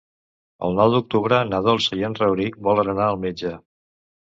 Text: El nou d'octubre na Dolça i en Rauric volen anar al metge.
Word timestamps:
El 0.67 0.73
nou 0.79 0.93
d'octubre 0.95 1.43
na 1.51 1.61
Dolça 1.69 2.01
i 2.03 2.11
en 2.11 2.19
Rauric 2.23 2.61
volen 2.73 2.95
anar 2.99 3.11
al 3.15 3.25
metge. 3.29 3.59